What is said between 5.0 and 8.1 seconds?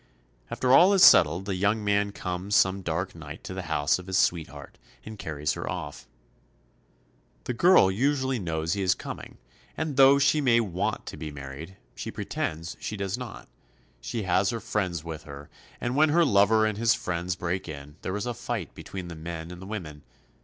and carries her off. The girl